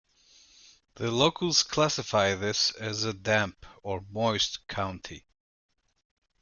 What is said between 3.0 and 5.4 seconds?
a "damp" or "moist" county.